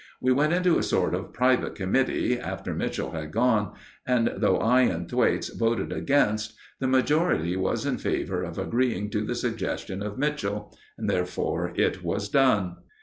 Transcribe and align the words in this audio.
We 0.19 0.31
went 0.31 0.51
into 0.51 0.79
a 0.79 0.81
sort 0.81 1.13
of 1.13 1.31
private 1.31 1.75
committee, 1.75 2.39
after 2.39 2.73
Mitchell 2.73 3.11
had 3.11 3.31
gone, 3.31 3.73
and 4.03 4.33
though 4.37 4.57
I 4.57 4.81
and 4.81 5.07
Thwaites 5.07 5.49
voted 5.49 5.93
against, 5.93 6.53
the 6.79 6.87
majority 6.87 7.55
was 7.55 7.85
in 7.85 7.99
favour 7.99 8.41
of 8.41 8.57
agreeing 8.57 9.11
to 9.11 9.23
the 9.23 9.35
suggestion 9.35 10.01
of 10.01 10.17
Mitchell. 10.17 10.75
Therefore 10.99 11.71
it 11.75 12.03
was 12.03 12.29
done. 12.29 12.77